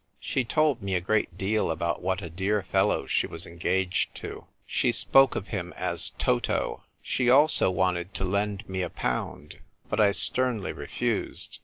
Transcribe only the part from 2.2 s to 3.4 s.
a dear fellow she